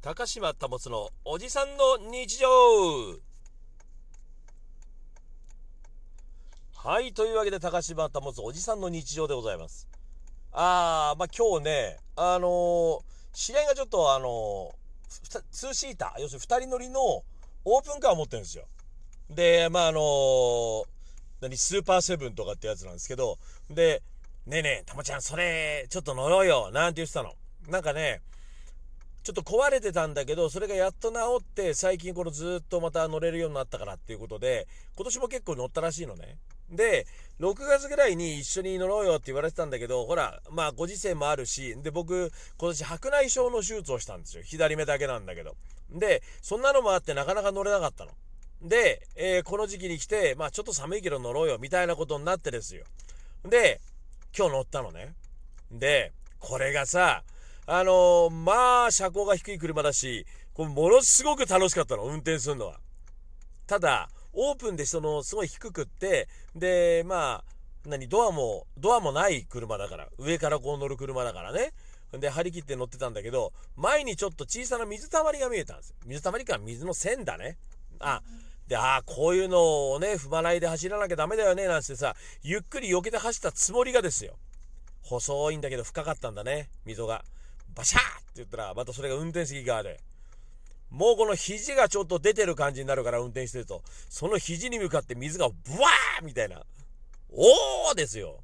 [0.00, 2.46] 高島保のおじさんの日常。
[6.76, 9.88] はいというわけで高島保おじさんの日常でございます。
[10.52, 13.00] あーまあ今日ねあのー、
[13.32, 18.66] 知り合いがちょっとあのー、ツーシーター要するに2人乗りのオープンカーを持ってるんですよ。
[19.28, 20.84] でまああのー、
[21.40, 23.36] 何スーパーセブンとかってやつなんですけど。
[23.68, 24.00] で
[24.46, 27.34] ねえねえたまちゃんそれちょっと乗ろうよなんて言ってたの。
[27.66, 28.22] なんかね
[29.28, 34.66] ちょっと壊れてたんだけど、それがやっと治って、最近このずっとまた乗れるようになったからっていうことで、
[34.96, 36.38] 今年も結構乗ったらしいのね。
[36.70, 37.06] で、
[37.38, 44.42] 6月ぐらいに一緒に乗ろうよって言われてたんだけど、ほら、まあご時世もあるし、で、僕、今年白内障の手術をしたんですよ。
[44.44, 45.56] 左目だけなんだけど。
[45.90, 48.12] で、そんなのもあってなかなか乗れなかったの。
[48.62, 52.86] で、えー、この時期に来て、まあちょっと寒いけど乗ろうよ、みたいなことになってですよ。
[53.44, 53.82] で、
[54.34, 55.12] 今日乗ったのね。
[55.70, 57.24] で、これがさ、
[57.70, 62.80] あのー、まあ、車高が低い車だし、これものすごく楽しかったの、運転するのは。
[63.66, 67.44] ただ、オープンでその、すごい低くって、で、まあ、
[67.86, 71.74] 何、ドアも、ドアもない車だから、上からこう乗る車だからね。
[72.12, 75.96] で、張り切って乗ってたんだけど、前にちょっと小さな水たまりが見えたんですよ。
[76.06, 77.58] 水たまりか水の線だね。
[78.00, 78.22] あ、
[78.66, 84.38] で、ああ、こういうのをね、踏まないで走らなきゃダメだよね、なんてさ、ゆっくり避けて走ったつもりがですよ。
[85.02, 87.24] 細いんだけど深かったんだね、溝が。
[87.78, 90.00] バシャーって言ったら、またそれが運転席側で。
[90.90, 96.64] もうこの肘がちょっと出てる感じになるから運転してると、その肘に向かって水がブワーみたいな。
[97.30, 98.40] おーですよ。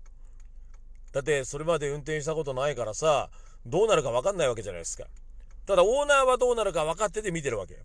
[1.11, 3.29] だってそれまで運転したことないからさ、
[3.67, 5.05] どうなるか分かんないわけじゃないですか。
[5.67, 7.81] ただオーナーはどうなるか分かってて見てるわけよ。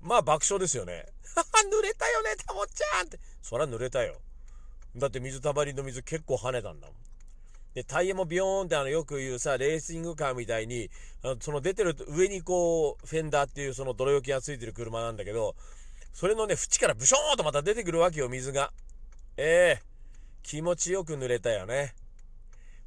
[0.00, 1.04] まあ爆笑ですよね。
[1.36, 3.20] は 濡れたよね、たもっちゃんって。
[3.42, 4.16] そりゃ濡れたよ。
[4.96, 6.96] だって水たまりの水結構跳ねたんだもん。
[7.78, 10.90] で、タイヤもビヨーンってあの、よく言うさ、レーシングカーみたいに、
[11.22, 15.54] あのその出てる上にこう、フェンダーっていうその泥よけがついてる車なんだけど、
[16.12, 18.72] それのね、縁からブショーンとまた出てくるわけよ、水が。
[19.36, 19.84] ええー、
[20.42, 21.94] 気持ちよく濡れたよね。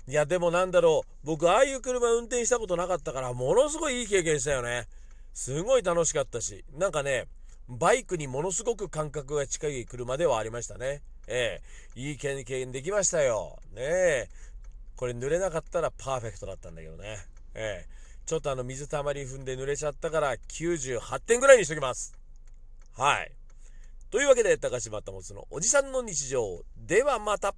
[0.10, 4.90] いや、でもなんだろう、僕、ああいう車運転したことなかったから、ものすごいいい経験したよね。
[5.34, 7.28] すごい楽しかったし、なんかね、
[7.70, 11.02] バイクにものすごく感覚が近い車ではありましたね。
[11.28, 11.62] え
[11.96, 13.58] え、いい経験できましたよ。
[13.74, 14.30] ねえ。
[15.02, 17.18] これ濡れなかったらパーフェクトだったんだけどね。
[17.56, 17.90] ええ
[18.28, 22.14] ちょっとあの水たまり踏んで濡れちゃったから98点ぐらいにしときます。
[22.96, 23.32] はい。
[24.12, 27.56] というわけで高島保のおじさんの日常ではまた。